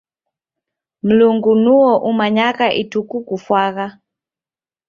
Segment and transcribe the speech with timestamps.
[1.07, 3.85] Mlungu nuo umayagha ituku kufwagha